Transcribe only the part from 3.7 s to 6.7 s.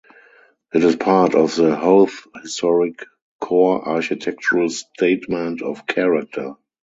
Architectural Statement of Character.